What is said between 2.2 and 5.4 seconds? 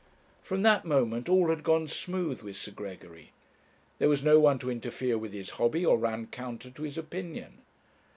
with Sir Gregory; there was no one to interfere with